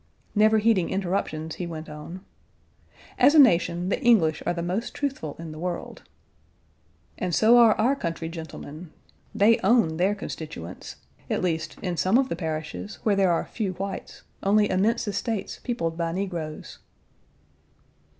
[0.33, 2.25] Never heeding interruptions, he went on:
[3.19, 6.01] "As a nation, the English are the most truthful in the world."
[7.19, 8.89] "And so are our country gentlemen:
[9.35, 10.95] they own their constituents
[11.29, 15.59] at least, in some of the parishes, where there are few whites; only immense estates
[15.63, 16.79] peopled by negroes.